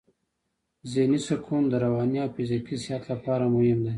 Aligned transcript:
ذهني 0.91 1.19
سکون 1.27 1.63
د 1.69 1.73
رواني 1.85 2.17
او 2.23 2.29
فزیکي 2.35 2.75
صحت 2.85 3.03
لپاره 3.11 3.45
مهم 3.55 3.79
دی. 3.85 3.89